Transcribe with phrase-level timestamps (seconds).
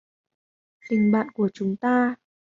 [0.89, 2.15] Tình bạn chúng ta